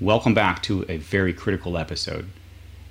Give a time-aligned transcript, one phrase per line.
[0.00, 2.28] Welcome back to a very critical episode.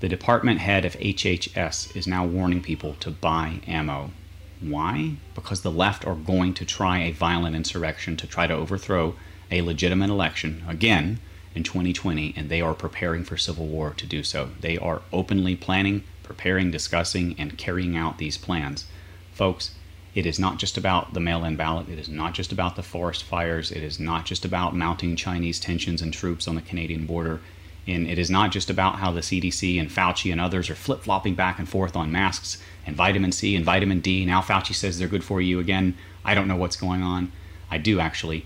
[0.02, 4.12] The department head of HHS is now warning people to buy ammo.
[4.60, 5.14] Why?
[5.34, 9.16] Because the left are going to try a violent insurrection to try to overthrow
[9.50, 11.22] a legitimate election again
[11.56, 14.50] in 2020, and they are preparing for civil war to do so.
[14.60, 18.84] They are openly planning, preparing, discussing, and carrying out these plans.
[19.32, 19.76] Folks,
[20.18, 21.90] it is not just about the mail in ballot.
[21.90, 23.72] It is not just about the forest fires.
[23.72, 27.40] It is not just about mounting Chinese tensions and troops on the Canadian border.
[27.86, 31.02] And it is not just about how the CDC and Fauci and others are flip
[31.02, 34.26] flopping back and forth on masks and vitamin C and vitamin D.
[34.26, 35.96] Now Fauci says they're good for you again.
[36.26, 37.32] I don't know what's going on.
[37.70, 38.44] I do actually.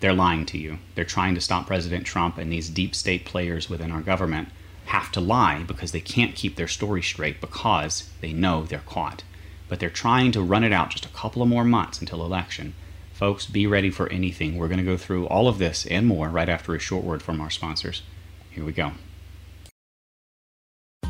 [0.00, 0.76] They're lying to you.
[0.94, 4.50] They're trying to stop President Trump, and these deep state players within our government
[4.84, 9.22] have to lie because they can't keep their story straight because they know they're caught
[9.68, 12.74] but they're trying to run it out just a couple of more months until election.
[13.12, 14.56] Folks, be ready for anything.
[14.56, 17.22] We're going to go through all of this and more right after a short word
[17.22, 18.02] from our sponsors.
[18.50, 18.92] Here we go.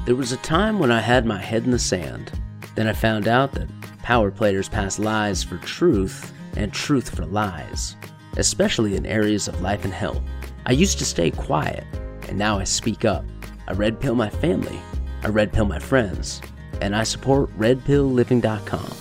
[0.04, 2.38] There was a time when I had my head in the sand.
[2.74, 3.68] Then I found out that
[4.02, 7.96] power players pass lies for truth and truth for lies,
[8.36, 10.22] especially in areas of life and health.
[10.66, 11.84] I used to stay quiet,
[12.28, 13.24] and now I speak up.
[13.66, 14.78] I red pill my family.
[15.22, 16.42] I red pill my friends
[16.80, 18.92] and I support RedPillLiving.com.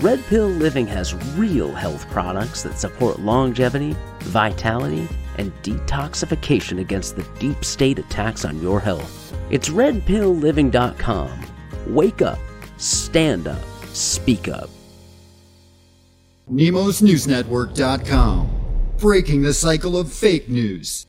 [0.00, 5.08] Red Pill Living has real health products that support longevity, vitality,
[5.38, 9.34] and detoxification against the deep state attacks on your health.
[9.50, 11.46] It's RedPillLiving.com.
[11.86, 12.38] Wake up,
[12.78, 14.68] stand up, speak up.
[16.50, 18.48] NemosNewsNetwork.com.
[18.98, 21.06] Breaking the cycle of fake news.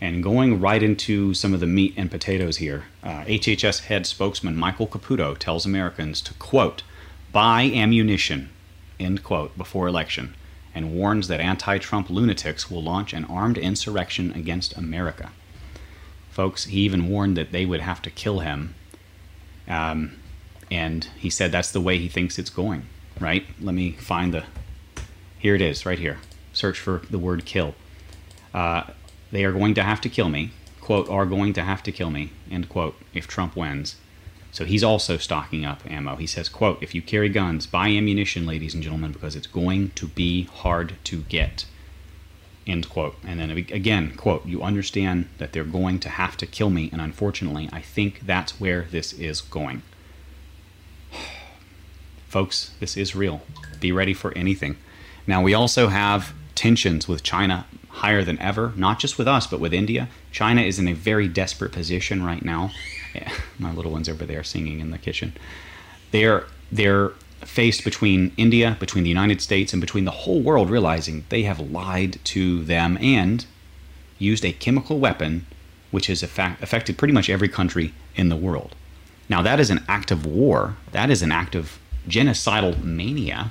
[0.00, 4.56] And going right into some of the meat and potatoes here, uh, HHS head spokesman
[4.56, 6.82] Michael Caputo tells Americans to, quote,
[7.32, 8.48] buy ammunition,
[8.98, 10.34] end quote, before election,
[10.74, 15.32] and warns that anti Trump lunatics will launch an armed insurrection against America.
[16.30, 18.74] Folks, he even warned that they would have to kill him.
[19.68, 20.16] Um,
[20.70, 22.84] and he said that's the way he thinks it's going,
[23.18, 23.44] right?
[23.60, 24.44] Let me find the.
[25.38, 26.18] Here it is, right here.
[26.52, 27.74] Search for the word kill.
[28.54, 28.84] Uh,
[29.32, 32.10] they are going to have to kill me, quote, are going to have to kill
[32.10, 33.96] me, end quote, if Trump wins.
[34.52, 36.16] So he's also stocking up ammo.
[36.16, 39.90] He says, quote, if you carry guns, buy ammunition, ladies and gentlemen, because it's going
[39.90, 41.66] to be hard to get.
[42.66, 43.16] End quote.
[43.24, 47.00] And then again, quote, you understand that they're going to have to kill me, and
[47.00, 49.82] unfortunately, I think that's where this is going.
[52.26, 53.42] Folks, this is real.
[53.78, 54.76] Be ready for anything.
[55.26, 57.66] Now, we also have tensions with China
[58.00, 60.08] higher than ever, not just with us, but with India.
[60.32, 62.70] China is in a very desperate position right now.
[63.58, 65.34] My little one's over there singing in the kitchen.
[66.10, 67.10] They're they're
[67.42, 71.60] faced between India, between the United States, and between the whole world realizing they have
[71.60, 73.44] lied to them and
[74.18, 75.46] used a chemical weapon
[75.90, 78.76] which has affected pretty much every country in the world.
[79.28, 80.76] Now, that is an act of war.
[80.92, 81.78] That is an act of
[82.08, 83.50] genocidal mania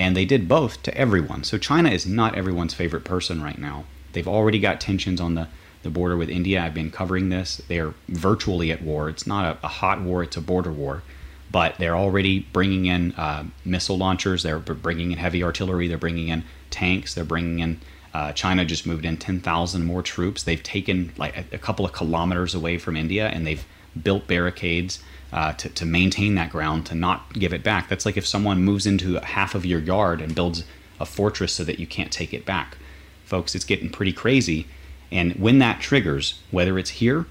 [0.00, 1.44] and they did both to everyone.
[1.44, 3.84] So China is not everyone's favorite person right now.
[4.14, 5.48] They've already got tensions on the,
[5.82, 6.62] the border with India.
[6.62, 7.60] I've been covering this.
[7.68, 9.10] They're virtually at war.
[9.10, 11.02] It's not a, a hot war, it's a border war.
[11.50, 16.28] But they're already bringing in uh, missile launchers, they're bringing in heavy artillery, they're bringing
[16.28, 17.80] in tanks, they're bringing in.
[18.14, 20.44] Uh, China just moved in 10,000 more troops.
[20.44, 23.64] They've taken like a, a couple of kilometers away from India and they've
[24.02, 27.88] built barricades uh, to, to maintain that ground, to not give it back.
[27.88, 30.64] That's like if someone moves into half of your yard and builds
[30.98, 32.76] a fortress so that you can't take it back.
[33.24, 34.66] Folks, it's getting pretty crazy.
[35.10, 37.26] And when that triggers, whether it's here,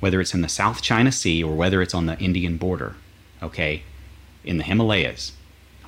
[0.00, 2.96] whether it's in the South China Sea, or whether it's on the Indian border,
[3.42, 3.82] okay,
[4.44, 5.32] in the Himalayas,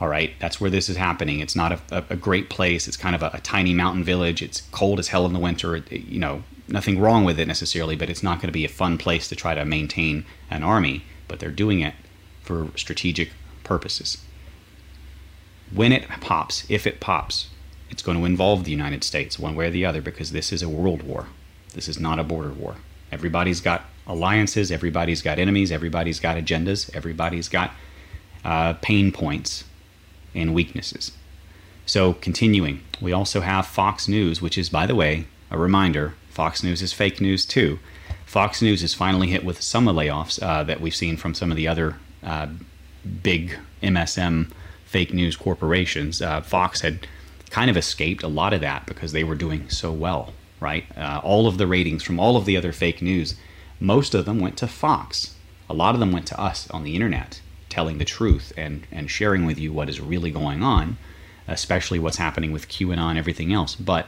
[0.00, 1.41] all right, that's where this is happening.
[1.41, 2.88] It's not a, a, a great place.
[2.88, 4.43] It's kind of a, a, tiny mountain village.
[4.43, 5.77] It's cold as hell in the winter.
[5.77, 8.69] It, you know, nothing wrong with it necessarily, but it's not going to be a
[8.69, 11.95] fun place to try to maintain an army but they're doing it
[12.43, 13.31] for strategic
[13.62, 14.19] purposes.
[15.73, 17.49] When it pops, if it pops,
[17.91, 20.63] it's going to involve the United States one way or the other because this is
[20.63, 21.28] a world war.
[21.72, 22.77] This is not a border war.
[23.10, 27.72] Everybody's got alliances, everybody's got enemies, everybody's got agendas, everybody's got
[28.45, 29.65] uh, pain points
[30.34, 31.13] and weaknesses.
[31.87, 36.63] So, continuing, we also have Fox News, which is, by the way, a reminder Fox
[36.63, 37.78] News is fake news too.
[38.26, 41.34] Fox News is finally hit with some of the layoffs uh, that we've seen from
[41.34, 42.48] some of the other uh,
[43.22, 44.50] big MSM
[44.86, 46.21] fake news corporations.
[46.21, 47.06] Uh, Fox had
[47.50, 50.84] kind of escaped a lot of that because they were doing so well, right?
[50.97, 53.36] Uh, all of the ratings from all of the other fake news,
[53.78, 55.34] most of them went to Fox.
[55.68, 59.10] A lot of them went to us on the internet, telling the truth and, and
[59.10, 60.97] sharing with you what is really going on,
[61.47, 63.74] especially what's happening with QAnon and everything else.
[63.74, 64.06] But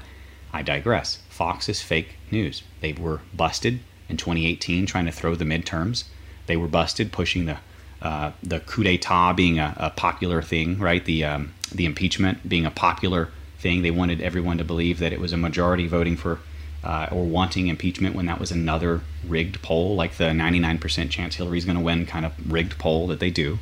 [0.52, 1.20] I digress.
[1.28, 2.62] Fox is fake news.
[2.80, 6.04] They were busted in 2018 trying to throw the midterms.
[6.46, 7.58] They were busted pushing the
[8.02, 11.04] uh, the coup d'état being a, a, popular thing, right?
[11.04, 13.82] The um, the impeachment being a popular thing.
[13.82, 16.40] They wanted everyone to believe that it was a majority voting for
[16.84, 21.64] uh, or wanting impeachment when that was another rigged poll, like the 99% chance Hillary's
[21.64, 23.58] going to win kind of rigged poll that they do.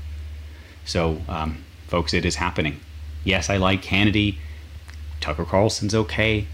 [0.85, 2.81] So, um, folks, it is happening.
[3.25, 4.37] Yes, I like Hannity.
[5.21, 6.47] Tucker Carlson's okay,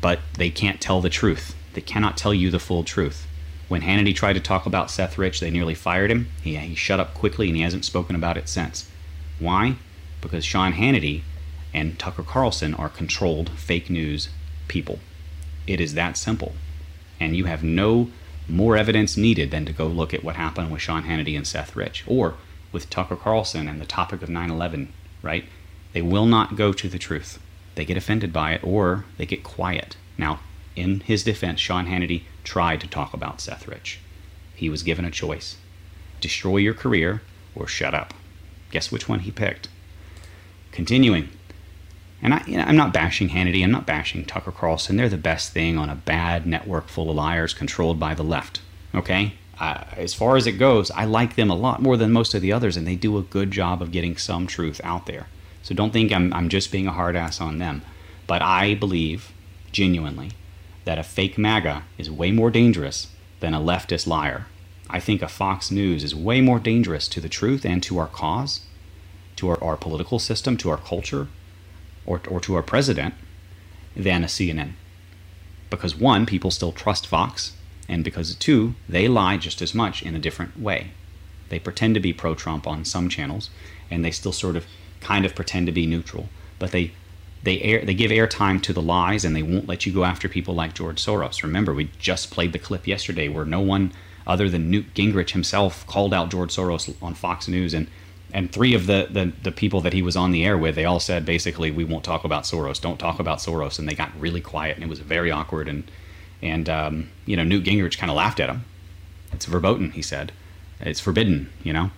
[0.00, 1.54] but they can't tell the truth.
[1.76, 3.26] They cannot tell you the full truth.
[3.68, 6.28] When Hannity tried to talk about Seth Rich, they nearly fired him.
[6.40, 8.88] He, he shut up quickly and he hasn't spoken about it since.
[9.38, 9.76] Why?
[10.22, 11.20] Because Sean Hannity
[11.74, 14.30] and Tucker Carlson are controlled fake news
[14.68, 15.00] people.
[15.66, 16.54] It is that simple.
[17.20, 18.08] And you have no
[18.48, 21.76] more evidence needed than to go look at what happened with Sean Hannity and Seth
[21.76, 22.36] Rich, or
[22.72, 25.44] with Tucker Carlson and the topic of 9 11, right?
[25.92, 27.38] They will not go to the truth.
[27.74, 29.98] They get offended by it, or they get quiet.
[30.16, 30.40] Now,
[30.76, 33.98] in his defense, Sean Hannity tried to talk about Seth Rich.
[34.54, 35.56] He was given a choice
[36.18, 37.20] destroy your career
[37.54, 38.14] or shut up.
[38.70, 39.68] Guess which one he picked?
[40.72, 41.28] Continuing,
[42.22, 44.96] and I, you know, I'm not bashing Hannity, I'm not bashing Tucker Carlson.
[44.96, 48.60] They're the best thing on a bad network full of liars controlled by the left.
[48.94, 49.34] Okay?
[49.60, 52.42] Uh, as far as it goes, I like them a lot more than most of
[52.42, 55.28] the others, and they do a good job of getting some truth out there.
[55.62, 57.82] So don't think I'm, I'm just being a hard ass on them.
[58.26, 59.32] But I believe,
[59.72, 60.32] genuinely,
[60.86, 63.08] that a fake MAGA is way more dangerous
[63.40, 64.46] than a leftist liar.
[64.88, 68.06] I think a Fox News is way more dangerous to the truth and to our
[68.06, 68.60] cause,
[69.34, 71.26] to our, our political system, to our culture,
[72.06, 73.14] or, or to our president
[73.96, 74.72] than a CNN.
[75.70, 77.56] Because one, people still trust Fox,
[77.88, 80.92] and because two, they lie just as much in a different way.
[81.48, 83.50] They pretend to be pro Trump on some channels,
[83.90, 84.66] and they still sort of
[85.00, 86.28] kind of pretend to be neutral,
[86.60, 86.92] but they
[87.46, 90.28] they air they give airtime to the lies and they won't let you go after
[90.28, 91.44] people like George Soros.
[91.44, 93.92] Remember, we just played the clip yesterday where no one
[94.26, 97.86] other than Newt Gingrich himself called out George Soros on Fox News and
[98.34, 100.84] and three of the, the, the people that he was on the air with, they
[100.84, 102.80] all said basically, we won't talk about Soros.
[102.80, 103.78] Don't talk about Soros.
[103.78, 105.68] And they got really quiet, and it was very awkward.
[105.68, 105.88] And
[106.42, 108.64] and um, you know, Newt Gingrich kind of laughed at him.
[109.32, 110.32] It's verboten, he said.
[110.80, 111.92] It's forbidden, you know.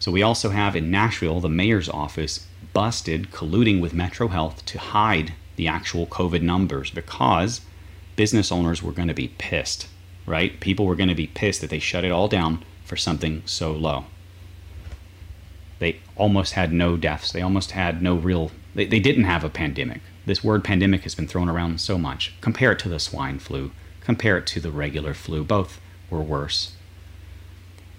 [0.00, 4.78] So we also have in Nashville the mayor's office busted colluding with Metro Health to
[4.78, 7.60] hide the actual COVID numbers because
[8.16, 9.88] business owners were going to be pissed,
[10.26, 10.58] right?
[10.60, 13.72] People were going to be pissed that they shut it all down for something so
[13.72, 14.06] low
[15.82, 17.32] they almost had no deaths.
[17.32, 20.00] They almost had no real, they, they didn't have a pandemic.
[20.24, 22.32] This word pandemic has been thrown around so much.
[22.40, 25.42] Compare it to the swine flu, compare it to the regular flu.
[25.42, 26.76] Both were worse.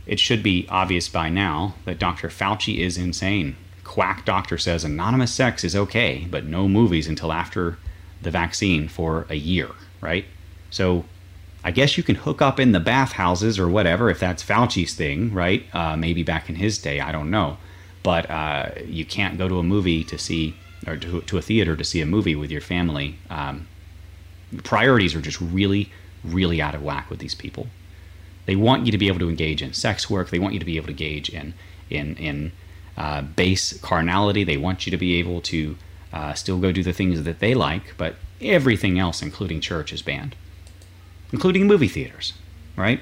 [0.05, 2.29] It should be obvious by now that Dr.
[2.29, 3.57] Fauci is insane.
[3.83, 7.77] Quack doctor says anonymous sex is okay, but no movies until after
[8.21, 9.69] the vaccine for a year,
[10.01, 10.25] right?
[10.69, 11.05] So
[11.63, 15.33] I guess you can hook up in the bathhouses or whatever if that's Fauci's thing,
[15.33, 15.63] right?
[15.73, 17.57] Uh, maybe back in his day, I don't know
[18.03, 21.77] but uh, you can't go to a movie to see or to, to, a theater
[21.77, 23.17] to see a movie with your family.
[23.29, 23.67] Um,
[24.63, 25.89] priorities are just really,
[26.23, 27.67] really out of whack with these people.
[28.45, 30.29] They want you to be able to engage in sex work.
[30.29, 31.53] They want you to be able to engage in
[31.89, 32.51] in in
[32.97, 34.43] uh, base carnality.
[34.43, 35.77] They want you to be able to
[36.11, 40.01] uh, still go do the things that they like, but everything else, including church, is
[40.01, 40.35] banned,
[41.31, 42.33] including movie theaters.
[42.75, 43.01] Right?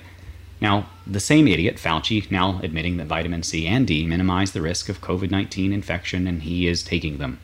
[0.61, 4.89] Now, the same idiot, Fauci, now admitting that vitamin C and D minimize the risk
[4.89, 7.39] of COVID 19 infection and he is taking them.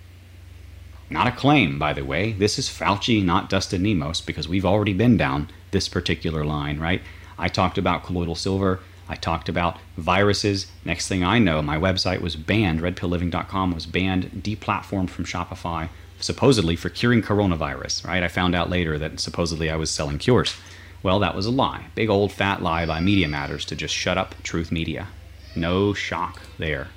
[1.09, 2.33] Not a claim, by the way.
[2.33, 7.01] This is Fauci, not Dustin Nemos, because we've already been down this particular line, right?
[7.39, 8.81] I talked about colloidal silver.
[9.09, 10.67] I talked about viruses.
[10.83, 12.81] Next thing I know, my website was banned.
[12.81, 18.23] RedPillLiving.com was banned, deplatformed from Shopify, supposedly for curing coronavirus, right?
[18.23, 20.55] I found out later that supposedly I was selling cures.
[21.03, 21.85] Well, that was a lie.
[21.95, 25.07] Big old fat lie by Media Matters to just shut up Truth Media.
[25.55, 26.87] No shock there.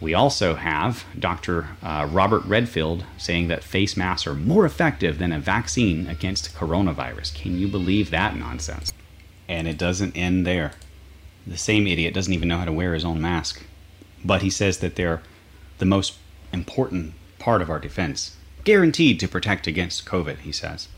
[0.00, 1.68] We also have Dr.
[1.82, 7.34] Uh, Robert Redfield saying that face masks are more effective than a vaccine against coronavirus.
[7.34, 8.92] Can you believe that nonsense?
[9.48, 10.72] And it doesn't end there.
[11.46, 13.62] The same idiot doesn't even know how to wear his own mask.
[14.24, 15.22] But he says that they're
[15.78, 16.14] the most
[16.52, 18.36] important part of our defense.
[18.64, 20.88] Guaranteed to protect against COVID, he says.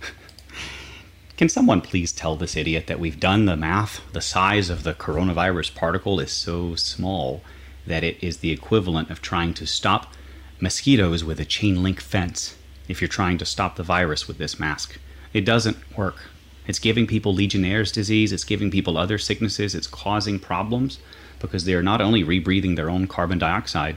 [1.36, 4.00] Can someone please tell this idiot that we've done the math?
[4.12, 7.42] The size of the coronavirus particle is so small
[7.86, 10.14] that it is the equivalent of trying to stop
[10.60, 12.56] mosquitoes with a chain link fence
[12.88, 14.98] if you're trying to stop the virus with this mask.
[15.32, 16.16] It doesn't work.
[16.68, 21.00] It's giving people Legionnaire's disease, it's giving people other sicknesses, it's causing problems
[21.40, 23.96] because they are not only rebreathing their own carbon dioxide,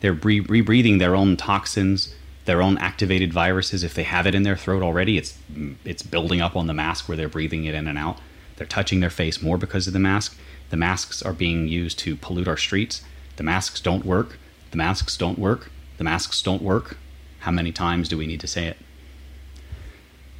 [0.00, 2.14] they're re- rebreathing their own toxins,
[2.44, 3.82] their own activated viruses.
[3.82, 5.36] If they have it in their throat already, it's
[5.84, 8.18] it's building up on the mask where they're breathing it in and out.
[8.56, 10.38] They're touching their face more because of the mask.
[10.70, 13.02] The masks are being used to pollute our streets.
[13.36, 14.38] The masks don't work.
[14.70, 15.70] The masks don't work.
[15.96, 16.96] The masks don't work.
[17.40, 18.76] How many times do we need to say it?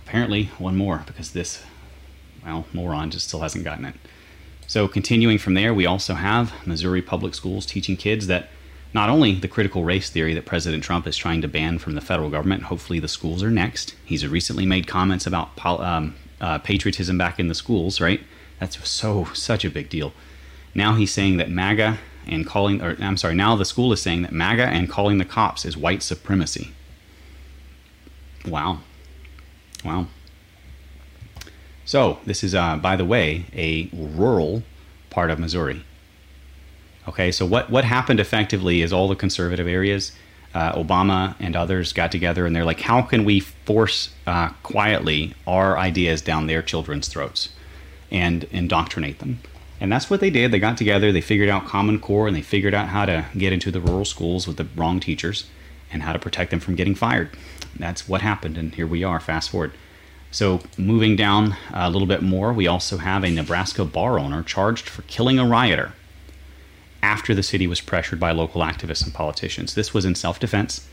[0.08, 1.62] Apparently, one more because this,
[2.42, 3.94] well, moron just still hasn't gotten it.
[4.66, 8.48] So, continuing from there, we also have Missouri public schools teaching kids that
[8.94, 12.00] not only the critical race theory that President Trump is trying to ban from the
[12.00, 13.94] federal government, hopefully the schools are next.
[14.02, 18.22] He's recently made comments about um, uh, patriotism back in the schools, right?
[18.60, 20.14] That's so, such a big deal.
[20.74, 24.22] Now he's saying that MAGA and calling, or I'm sorry, now the school is saying
[24.22, 26.72] that MAGA and calling the cops is white supremacy.
[28.46, 28.80] Wow.
[29.84, 30.06] Wow.
[31.84, 34.62] So, this is, uh, by the way, a rural
[35.10, 35.84] part of Missouri.
[37.08, 40.12] Okay, so what, what happened effectively is all the conservative areas,
[40.54, 45.34] uh, Obama and others got together and they're like, how can we force uh, quietly
[45.46, 47.50] our ideas down their children's throats
[48.10, 49.40] and indoctrinate them?
[49.80, 50.50] And that's what they did.
[50.50, 53.52] They got together, they figured out Common Core, and they figured out how to get
[53.52, 55.46] into the rural schools with the wrong teachers
[55.90, 57.30] and how to protect them from getting fired.
[57.76, 59.72] That's what happened, and here we are, fast forward.
[60.30, 64.88] So, moving down a little bit more, we also have a Nebraska bar owner charged
[64.88, 65.92] for killing a rioter
[67.02, 69.74] after the city was pressured by local activists and politicians.
[69.74, 70.86] This was in self defense.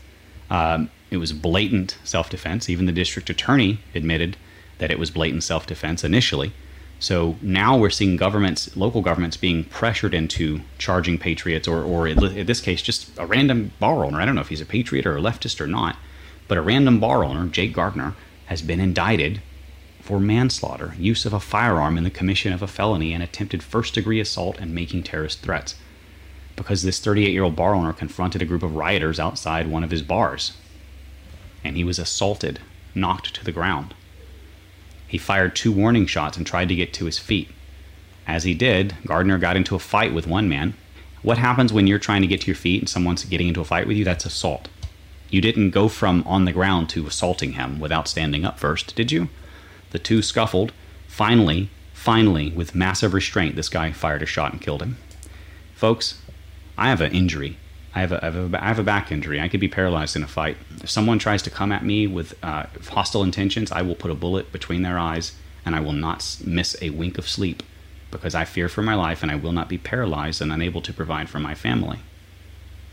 [0.48, 2.70] Um, it was blatant self defense.
[2.70, 4.36] Even the district attorney admitted
[4.78, 6.52] that it was blatant self defense initially.
[6.98, 12.46] So now we're seeing governments, local governments, being pressured into charging patriots, or, or in
[12.46, 14.20] this case, just a random bar owner.
[14.20, 15.96] I don't know if he's a patriot or a leftist or not,
[16.48, 18.14] but a random bar owner, Jake Gardner,
[18.46, 19.40] has been indicted
[20.00, 23.94] for manslaughter, use of a firearm in the commission of a felony, and attempted first
[23.94, 25.74] degree assault and making terrorist threats
[26.56, 29.90] because this 38 year old bar owner confronted a group of rioters outside one of
[29.90, 30.56] his bars.
[31.62, 32.60] And he was assaulted,
[32.94, 33.94] knocked to the ground.
[35.06, 37.50] He fired two warning shots and tried to get to his feet.
[38.26, 40.74] As he did, Gardner got into a fight with one man.
[41.22, 43.64] What happens when you're trying to get to your feet and someone's getting into a
[43.64, 44.04] fight with you?
[44.04, 44.68] That's assault.
[45.30, 49.10] You didn't go from on the ground to assaulting him without standing up first, did
[49.10, 49.28] you?
[49.90, 50.72] The two scuffled.
[51.08, 54.98] Finally, finally, with massive restraint, this guy fired a shot and killed him.
[55.74, 56.20] Folks,
[56.78, 57.56] I have an injury.
[57.94, 59.40] I have, a, I, have a, I have a back injury.
[59.40, 60.58] I could be paralyzed in a fight.
[60.82, 64.14] If someone tries to come at me with uh, hostile intentions, I will put a
[64.14, 65.32] bullet between their eyes
[65.64, 67.62] and I will not miss a wink of sleep
[68.10, 70.92] because I fear for my life and I will not be paralyzed and unable to
[70.92, 72.00] provide for my family.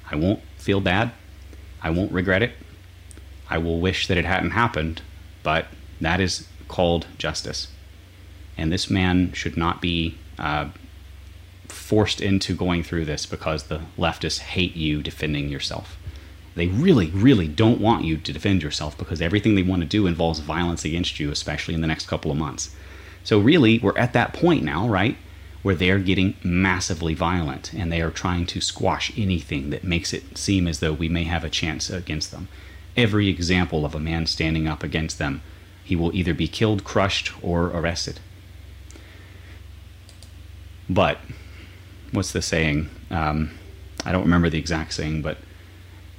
[0.10, 1.12] I won't feel bad.
[1.84, 2.54] I won't regret it.
[3.50, 5.02] I will wish that it hadn't happened,
[5.44, 5.68] but
[6.02, 7.68] that is called justice.
[8.58, 10.70] And this man should not be uh,
[11.68, 15.98] forced into going through this because the leftists hate you defending yourself.
[16.56, 20.06] They really, really don't want you to defend yourself because everything they want to do
[20.06, 22.76] involves violence against you, especially in the next couple of months.
[23.24, 25.18] So, really, we're at that point now, right?
[25.64, 30.38] Where they're getting massively violent and they are trying to squash anything that makes it
[30.38, 32.48] seem as though we may have a chance against them.
[32.96, 35.42] Every example of a man standing up against them,
[35.84, 38.20] he will either be killed, crushed, or arrested.
[40.90, 41.18] But
[42.12, 42.90] what's the saying?
[43.10, 43.58] Um,
[44.06, 45.38] I don't remember the exact saying, but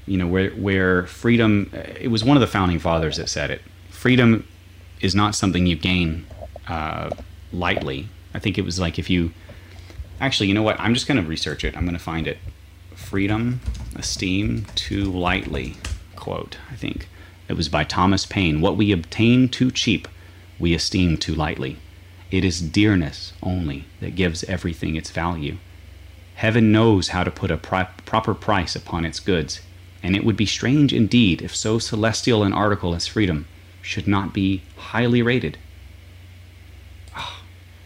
[0.06, 1.70] you know where where freedom.
[1.72, 3.62] It was one of the founding fathers that said it.
[3.90, 4.46] Freedom
[5.00, 6.26] is not something you gain
[6.68, 7.10] uh,
[7.52, 8.08] lightly.
[8.34, 9.32] I think it was like if you
[10.20, 10.78] actually, you know what?
[10.80, 11.76] I'm just going to research it.
[11.76, 12.38] I'm going to find it.
[12.94, 13.60] Freedom,
[13.96, 15.76] esteem too lightly.
[16.16, 16.58] Quote.
[16.70, 17.08] I think
[17.48, 18.60] it was by Thomas Paine.
[18.60, 20.08] What we obtain too cheap,
[20.58, 21.78] we esteem too lightly.
[22.30, 25.58] It is dearness only that gives everything its value.
[26.36, 29.60] Heaven knows how to put a proper price upon its goods,
[30.02, 33.46] and it would be strange indeed if so celestial an article as freedom
[33.82, 35.58] should not be highly rated.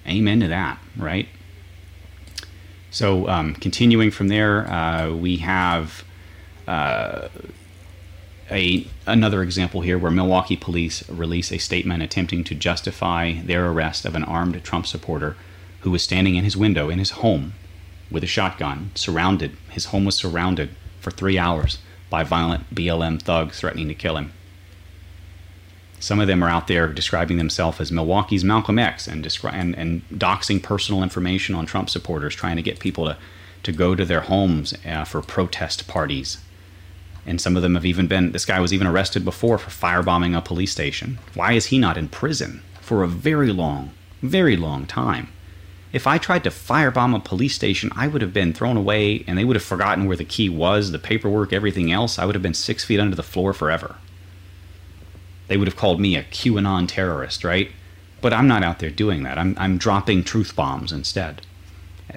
[0.09, 1.29] Amen to that, right?
[2.91, 6.05] So, um, continuing from there, uh, we have
[6.67, 7.29] uh,
[8.51, 14.05] a another example here where Milwaukee police release a statement attempting to justify their arrest
[14.05, 15.37] of an armed Trump supporter
[15.81, 17.55] who was standing in his window in his home
[18.11, 19.57] with a shotgun, surrounded.
[19.71, 21.79] His home was surrounded for three hours
[22.11, 24.33] by violent BLM thugs threatening to kill him.
[26.01, 29.75] Some of them are out there describing themselves as Milwaukee's Malcolm X and, descri- and,
[29.77, 33.17] and doxing personal information on Trump supporters, trying to get people to,
[33.65, 36.39] to go to their homes uh, for protest parties.
[37.27, 40.37] And some of them have even been, this guy was even arrested before for firebombing
[40.37, 41.19] a police station.
[41.35, 43.91] Why is he not in prison for a very long,
[44.23, 45.29] very long time?
[45.93, 49.37] If I tried to firebomb a police station, I would have been thrown away and
[49.37, 52.19] they would have forgotten where the key was, the paperwork, everything else.
[52.19, 53.97] I would have been six feet under the floor forever.
[55.49, 57.71] They would have called me a QAnon terrorist, right?
[58.21, 59.39] But I'm not out there doing that.
[59.39, 61.43] I'm, I'm dropping truth bombs instead.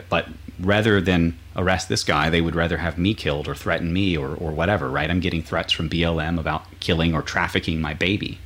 [0.09, 0.27] But
[0.59, 4.35] rather than arrest this guy, they would rather have me killed or threaten me or,
[4.35, 5.09] or whatever, right?
[5.09, 8.39] I'm getting threats from BLM about killing or trafficking my baby.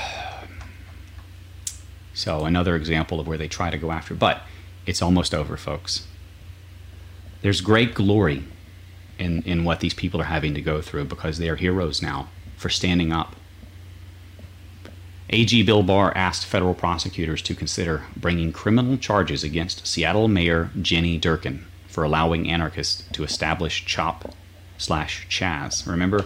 [2.13, 4.13] So, another example of where they try to go after.
[4.13, 4.43] But
[4.85, 6.05] it's almost over, folks.
[7.41, 8.43] There's great glory
[9.17, 12.27] in, in what these people are having to go through because they are heroes now
[12.61, 13.35] for standing up.
[15.31, 21.19] AG Bill Barr asked federal prosecutors to consider bringing criminal charges against Seattle Mayor Jenny
[21.19, 24.33] Durkan for allowing anarchists to establish CHOP
[24.77, 25.87] slash Chaz.
[25.87, 26.25] Remember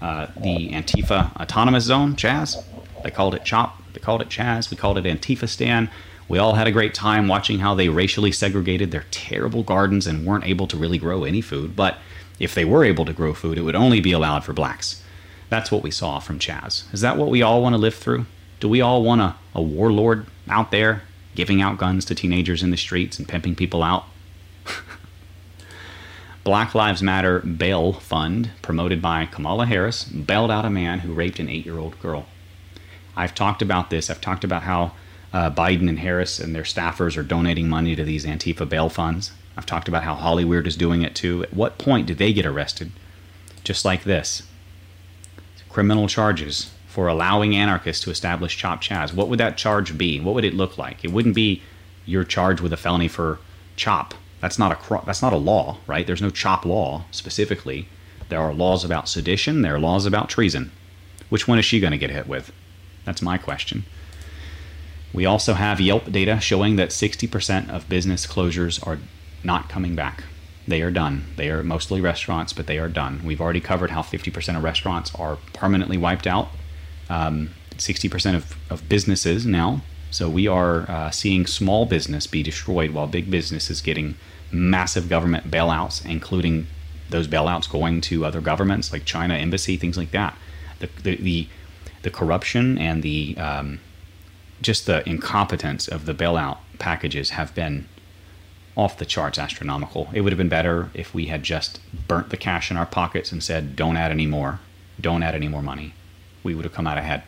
[0.00, 2.62] uh, the Antifa Autonomous Zone, Chaz?
[3.02, 3.80] They called it CHOP.
[3.94, 4.70] They called it Chaz.
[4.70, 5.90] We called it Antifistan.
[6.28, 10.26] We all had a great time watching how they racially segregated their terrible gardens and
[10.26, 11.74] weren't able to really grow any food.
[11.74, 11.98] But
[12.38, 15.01] if they were able to grow food, it would only be allowed for blacks.
[15.52, 16.90] That's what we saw from Chaz.
[16.94, 18.24] Is that what we all want to live through?
[18.58, 21.02] Do we all want a, a warlord out there
[21.34, 24.06] giving out guns to teenagers in the streets and pimping people out?
[26.42, 31.38] Black Lives Matter bail fund, promoted by Kamala Harris, bailed out a man who raped
[31.38, 32.24] an eight year old girl.
[33.14, 34.08] I've talked about this.
[34.08, 34.92] I've talked about how
[35.34, 39.32] uh, Biden and Harris and their staffers are donating money to these Antifa bail funds.
[39.58, 41.42] I've talked about how Hollywood is doing it too.
[41.42, 42.90] At what point do they get arrested?
[43.64, 44.44] Just like this
[45.72, 49.14] criminal charges for allowing anarchists to establish Chop Chaz.
[49.14, 50.20] What would that charge be?
[50.20, 51.04] What would it look like?
[51.04, 51.62] It wouldn't be
[52.04, 53.38] you're charged with a felony for
[53.76, 54.14] chop.
[54.40, 56.06] That's not a that's not a law, right?
[56.06, 57.88] There's no chop law specifically.
[58.28, 59.62] There are laws about sedition.
[59.62, 60.72] There are laws about treason.
[61.28, 62.52] Which one is she going to get hit with?
[63.04, 63.84] That's my question.
[65.12, 68.98] We also have Yelp data showing that 60% of business closures are
[69.44, 70.24] not coming back.
[70.66, 71.24] They are done.
[71.36, 73.22] They are mostly restaurants, but they are done.
[73.24, 76.48] We've already covered how 50% of restaurants are permanently wiped out,
[77.08, 79.82] um, 60% of, of businesses now.
[80.10, 84.14] So we are uh, seeing small business be destroyed while big business is getting
[84.52, 86.66] massive government bailouts, including
[87.10, 90.36] those bailouts going to other governments like China embassy, things like that.
[90.78, 91.48] The, the, the
[92.02, 93.80] the corruption and the um,
[94.60, 97.88] just the incompetence of the bailout packages have been
[98.76, 100.08] off the charts astronomical.
[100.12, 103.30] It would have been better if we had just burnt the cash in our pockets
[103.32, 104.60] and said, don't add any more,
[105.00, 105.94] don't add any more money.
[106.42, 107.22] We would have come out ahead.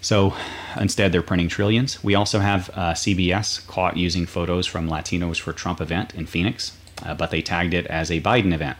[0.00, 0.34] So
[0.78, 2.04] instead, they're printing trillions.
[2.04, 6.78] We also have uh, CBS caught using photos from Latinos for Trump event in Phoenix,
[7.02, 8.76] uh, but they tagged it as a Biden event.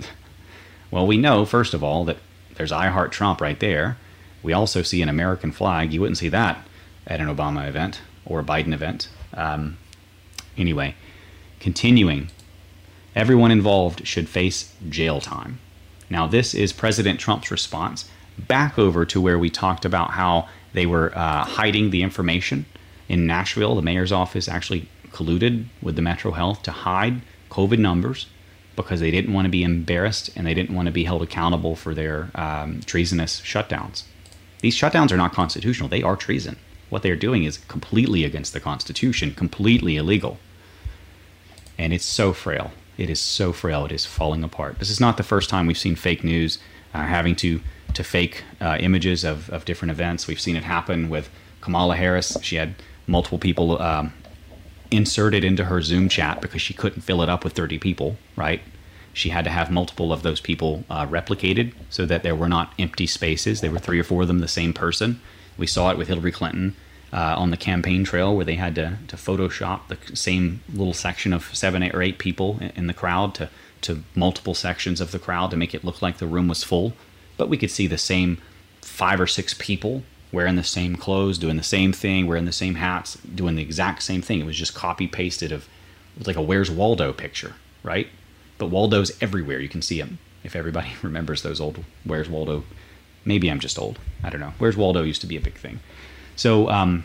[0.90, 2.16] well, we know, first of all, that
[2.54, 3.98] there's I Heart Trump right there.
[4.42, 5.92] We also see an American flag.
[5.92, 6.66] You wouldn't see that
[7.06, 9.08] at an Obama event or a Biden event.
[9.34, 9.76] Um,
[10.56, 10.94] anyway,
[11.60, 12.28] continuing,
[13.14, 15.58] everyone involved should face jail time.
[16.10, 20.86] Now, this is President Trump's response back over to where we talked about how they
[20.86, 22.66] were uh, hiding the information
[23.08, 23.76] in Nashville.
[23.76, 28.26] The mayor's office actually colluded with the Metro Health to hide COVID numbers
[28.76, 31.76] because they didn't want to be embarrassed and they didn't want to be held accountable
[31.76, 34.02] for their um, treasonous shutdowns.
[34.60, 36.56] These shutdowns are not constitutional, they are treason.
[36.94, 40.38] What they're doing is completely against the Constitution, completely illegal.
[41.76, 42.70] And it's so frail.
[42.96, 43.84] It is so frail.
[43.84, 44.78] It is falling apart.
[44.78, 46.60] This is not the first time we've seen fake news
[46.94, 47.60] uh, having to
[47.94, 50.28] to fake uh, images of, of different events.
[50.28, 51.30] We've seen it happen with
[51.62, 52.36] Kamala Harris.
[52.42, 52.76] She had
[53.08, 54.12] multiple people um,
[54.92, 58.60] inserted into her Zoom chat because she couldn't fill it up with 30 people, right?
[59.12, 62.72] She had to have multiple of those people uh, replicated so that there were not
[62.78, 63.62] empty spaces.
[63.62, 65.20] There were three or four of them the same person.
[65.56, 66.76] We saw it with Hillary Clinton
[67.12, 71.32] uh, on the campaign trail where they had to, to Photoshop the same little section
[71.32, 73.48] of seven eight, or eight people in the crowd to,
[73.82, 76.92] to multiple sections of the crowd to make it look like the room was full.
[77.36, 78.38] But we could see the same
[78.82, 82.74] five or six people wearing the same clothes, doing the same thing, wearing the same
[82.74, 84.40] hats, doing the exact same thing.
[84.40, 85.68] It was just copy pasted of
[86.26, 88.08] like a Where's Waldo picture, right?
[88.58, 89.60] But Waldo's everywhere.
[89.60, 90.18] You can see him.
[90.42, 92.64] If everybody remembers those old Where's Waldo,
[93.24, 93.98] maybe I'm just old.
[94.22, 94.52] I don't know.
[94.58, 95.80] Where's Waldo used to be a big thing.
[96.36, 97.04] So um,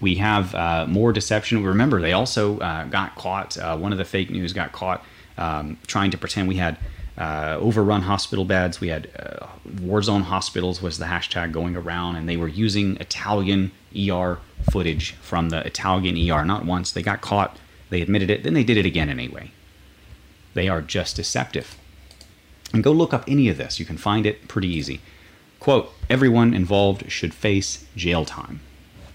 [0.00, 1.64] we have uh, more deception.
[1.64, 3.56] Remember, they also uh, got caught.
[3.56, 5.04] Uh, one of the fake news got caught
[5.38, 6.78] um, trying to pretend we had
[7.18, 8.80] uh, overrun hospital beds.
[8.80, 9.46] We had uh,
[9.82, 14.38] war zone hospitals was the hashtag going around, and they were using Italian ER
[14.70, 16.44] footage from the Italian ER.
[16.44, 16.92] Not once.
[16.92, 17.56] They got caught.
[17.88, 18.42] They admitted it.
[18.42, 19.50] Then they did it again anyway.
[20.54, 21.76] They are just deceptive.
[22.72, 23.80] And go look up any of this.
[23.80, 25.00] You can find it pretty easy.
[25.60, 28.60] Quote, everyone involved should face jail time.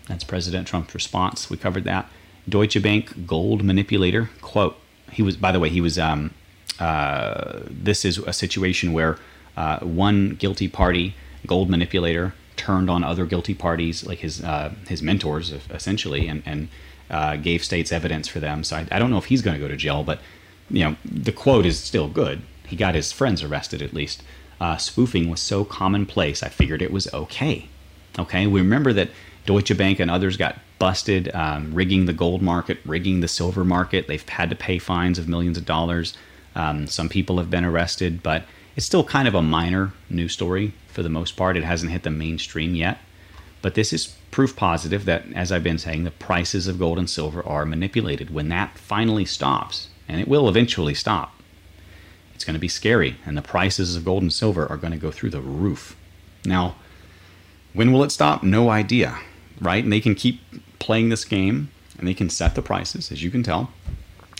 [0.07, 1.49] That's President Trump's response.
[1.49, 2.09] We covered that.
[2.47, 4.29] Deutsche Bank gold manipulator.
[4.41, 4.77] Quote,
[5.11, 6.33] he was, by the way, he was, um,
[6.79, 9.17] uh, this is a situation where
[9.57, 15.01] uh, one guilty party gold manipulator, turned on other guilty parties, like his uh, his
[15.01, 16.67] mentors, essentially, and and
[17.09, 18.63] uh, gave states evidence for them.
[18.63, 20.19] So I, I don't know if he's going to go to jail, but
[20.69, 22.41] you know the quote is still good.
[22.65, 24.23] He got his friends arrested at least.
[24.59, 27.67] Uh, spoofing was so commonplace, I figured it was okay.
[28.17, 29.09] Okay, we remember that
[29.45, 34.07] Deutsche Bank and others got busted um, rigging the gold market, rigging the silver market.
[34.07, 36.17] They've had to pay fines of millions of dollars.
[36.55, 38.43] Um, some people have been arrested, but
[38.75, 41.57] it's still kind of a minor news story for the most part.
[41.57, 42.99] It hasn't hit the mainstream yet.
[43.61, 47.09] But this is proof positive that, as I've been saying, the prices of gold and
[47.09, 48.33] silver are manipulated.
[48.33, 51.33] When that finally stops, and it will eventually stop,
[52.35, 54.99] it's going to be scary, and the prices of gold and silver are going to
[54.99, 55.95] go through the roof.
[56.45, 56.75] Now,
[57.73, 58.43] when will it stop?
[58.43, 59.17] No idea,
[59.59, 59.83] right?
[59.83, 60.41] And they can keep
[60.79, 63.71] playing this game, and they can set the prices, as you can tell.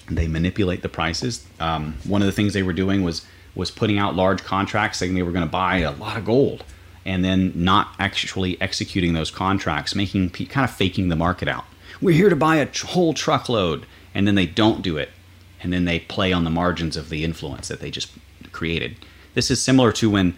[0.07, 1.45] They manipulate the prices.
[1.59, 5.15] Um, one of the things they were doing was was putting out large contracts saying
[5.15, 6.65] they were going to buy a lot of gold
[7.05, 11.63] and then not actually executing those contracts, making kind of faking the market out.
[12.01, 15.09] We're here to buy a whole truckload, and then they don't do it,
[15.65, 18.11] and then they play on the margins of the influence that they just
[18.51, 18.95] created.
[19.33, 20.37] This is similar to when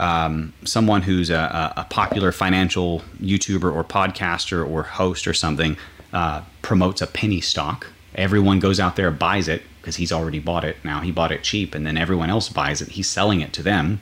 [0.00, 5.76] um, someone who's a, a, popular financial YouTuber or podcaster or host or something
[6.12, 7.86] uh, promotes a penny stock.
[8.16, 10.76] Everyone goes out there buys it because he's already bought it.
[10.82, 12.88] Now he bought it cheap, and then everyone else buys it.
[12.88, 14.00] He's selling it to them,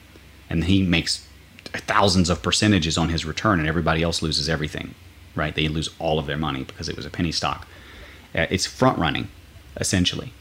[0.49, 1.29] and he makes
[1.67, 4.95] thousands of percentages on his return, and everybody else loses everything.
[5.35, 5.55] Right?
[5.55, 7.69] They lose all of their money because it was a penny stock.
[8.35, 9.29] Uh, it's front running,
[9.77, 10.33] essentially.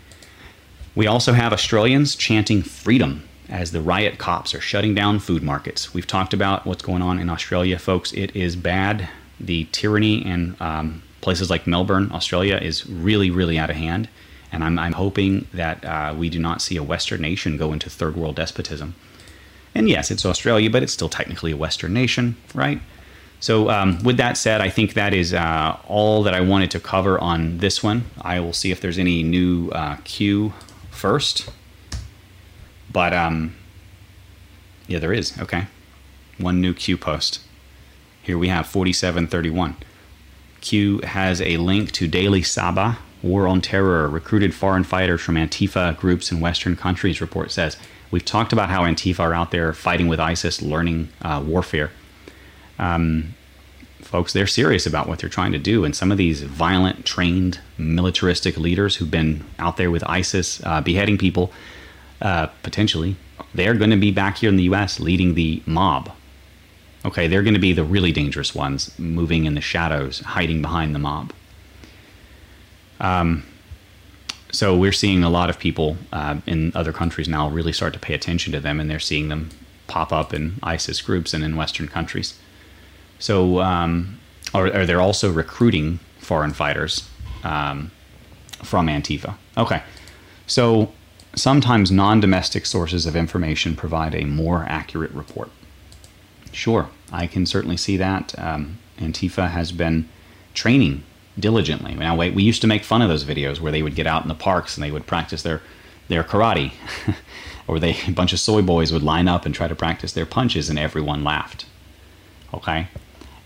[0.93, 5.93] We also have Australians chanting freedom as the riot cops are shutting down food markets.
[5.93, 8.11] We've talked about what's going on in Australia, folks.
[8.13, 9.09] It is bad.
[9.39, 14.09] The tyranny in um, places like Melbourne, Australia, is really, really out of hand.
[14.51, 17.89] And I'm, I'm hoping that uh, we do not see a Western nation go into
[17.89, 18.95] third world despotism.
[19.73, 22.81] And yes, it's Australia, but it's still technically a Western nation, right?
[23.39, 26.79] So, um, with that said, I think that is uh, all that I wanted to
[26.79, 28.05] cover on this one.
[28.21, 30.53] I will see if there's any new uh, Q
[31.01, 31.49] first.
[32.93, 33.55] But, um,
[34.87, 35.37] yeah, there is.
[35.39, 35.65] Okay.
[36.37, 37.41] One new Q post.
[38.21, 39.77] Here we have 4731.
[40.61, 45.97] Q has a link to Daily Sabah, War on Terror, recruited foreign fighters from Antifa
[45.97, 47.77] groups in Western countries, report says.
[48.11, 51.91] We've talked about how Antifa are out there fighting with ISIS, learning uh, warfare.
[52.77, 53.35] Um,
[54.11, 55.85] folks, they're serious about what they're trying to do.
[55.85, 60.81] And some of these violent, trained, militaristic leaders who've been out there with ISIS, uh,
[60.81, 61.51] beheading people,
[62.21, 63.15] uh, potentially,
[63.55, 64.99] they're going to be back here in the U.S.
[64.99, 66.11] leading the mob.
[67.05, 70.93] Okay, they're going to be the really dangerous ones, moving in the shadows, hiding behind
[70.93, 71.31] the mob.
[72.99, 73.43] Um,
[74.51, 77.99] so we're seeing a lot of people uh, in other countries now really start to
[77.99, 79.49] pay attention to them, and they're seeing them
[79.87, 82.37] pop up in ISIS groups and in Western countries.
[83.21, 84.19] So, um,
[84.53, 87.09] they're also recruiting foreign fighters
[87.43, 87.91] um,
[88.63, 89.35] from Antifa.
[89.57, 89.81] Okay,
[90.47, 90.91] so
[91.35, 95.49] sometimes non-domestic sources of information provide a more accurate report.
[96.51, 98.37] Sure, I can certainly see that.
[98.37, 100.09] Um, Antifa has been
[100.53, 101.03] training
[101.39, 101.95] diligently.
[101.95, 104.23] Now, we, we used to make fun of those videos where they would get out
[104.23, 105.61] in the parks and they would practice their
[106.07, 106.73] their karate,
[107.67, 110.25] or they a bunch of soy boys would line up and try to practice their
[110.25, 111.65] punches, and everyone laughed.
[112.53, 112.89] Okay,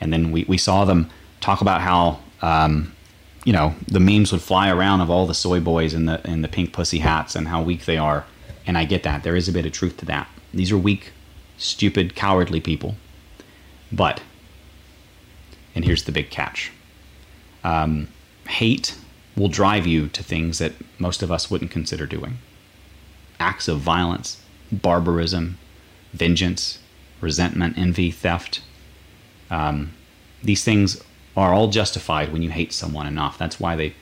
[0.01, 1.09] and then we, we saw them
[1.41, 2.93] talk about how um,
[3.43, 6.41] you know the memes would fly around of all the soy boys in the in
[6.41, 8.25] the pink pussy hats and how weak they are,
[8.65, 10.27] and I get that there is a bit of truth to that.
[10.53, 11.11] These are weak,
[11.57, 12.95] stupid, cowardly people,
[13.91, 14.21] but
[15.73, 16.71] and here's the big catch
[17.65, 18.07] um,
[18.47, 18.95] hate
[19.35, 22.37] will drive you to things that most of us wouldn't consider doing
[23.39, 25.57] acts of violence, barbarism,
[26.13, 26.79] vengeance,
[27.19, 28.61] resentment, envy, theft.
[29.49, 29.93] Um,
[30.43, 31.03] these things
[31.35, 33.37] are all justified when you hate someone enough.
[33.37, 33.93] That's why they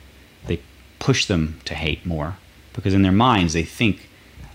[0.46, 0.60] they
[0.98, 2.36] push them to hate more
[2.72, 4.08] because in their minds they think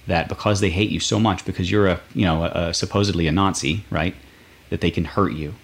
[0.08, 3.28] that because they hate you so much because you're a you know a, a supposedly
[3.28, 4.16] a Nazi, right?
[4.70, 5.56] That they can hurt you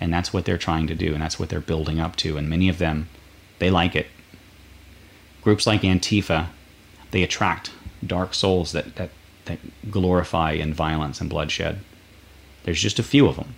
[0.00, 2.36] and that's what they're trying to do, and that's what they're building up to.
[2.36, 3.08] And many of them,
[3.58, 4.06] they like it.
[5.42, 6.48] Groups like Antifa,
[7.10, 7.70] they attract
[8.06, 9.10] dark souls that, that,
[9.46, 9.58] that
[9.90, 11.80] glorify in violence and bloodshed.
[12.64, 13.54] There's just a few of them.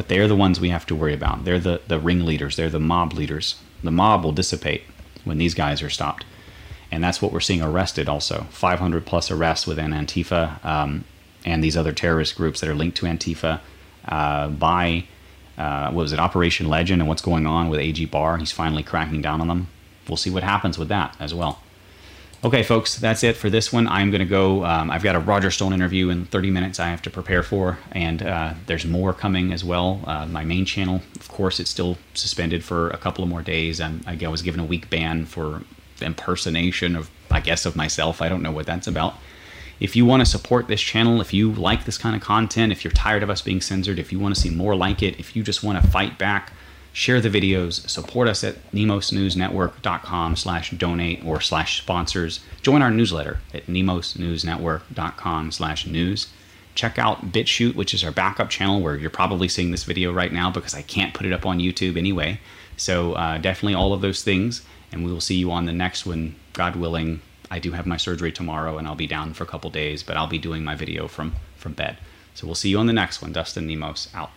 [0.00, 1.44] But they're the ones we have to worry about.
[1.44, 3.60] They're the, the ringleaders, they're the mob leaders.
[3.84, 4.84] The mob will dissipate
[5.24, 6.24] when these guys are stopped.
[6.90, 8.46] And that's what we're seeing arrested also.
[8.48, 11.04] 500 plus arrests within Antifa um,
[11.44, 13.60] and these other terrorist groups that are linked to Antifa
[14.08, 15.04] uh, by
[15.58, 18.38] uh, what was it, Operation Legend, and what's going on with AG Barr.
[18.38, 19.66] He's finally cracking down on them.
[20.08, 21.60] We'll see what happens with that as well.
[22.42, 23.86] Okay, folks, that's it for this one.
[23.86, 24.64] I'm going to go.
[24.64, 27.76] Um, I've got a Roger Stone interview in 30 minutes I have to prepare for,
[27.92, 30.00] and uh, there's more coming as well.
[30.06, 33.78] Uh, my main channel, of course, it's still suspended for a couple of more days.
[33.78, 35.64] I'm, I was given a week ban for
[36.00, 38.22] impersonation of, I guess, of myself.
[38.22, 39.16] I don't know what that's about.
[39.78, 42.84] If you want to support this channel, if you like this kind of content, if
[42.84, 45.36] you're tired of us being censored, if you want to see more like it, if
[45.36, 46.54] you just want to fight back,
[46.92, 52.40] share the videos, support us at nemosnewsnetwork.com slash donate or slash sponsors.
[52.62, 56.28] Join our newsletter at nemosnewsnetwork.com slash news.
[56.74, 60.32] Check out BitChute, which is our backup channel where you're probably seeing this video right
[60.32, 62.40] now because I can't put it up on YouTube anyway.
[62.76, 64.62] So uh, definitely all of those things.
[64.92, 67.20] And we will see you on the next one, God willing.
[67.50, 70.16] I do have my surgery tomorrow and I'll be down for a couple days, but
[70.16, 71.98] I'll be doing my video from, from bed.
[72.34, 73.32] So we'll see you on the next one.
[73.32, 74.30] Dustin Nemos out.